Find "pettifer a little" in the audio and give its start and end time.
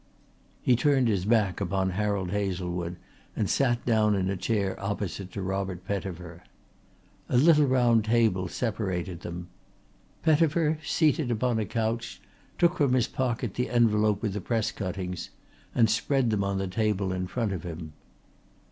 5.85-7.67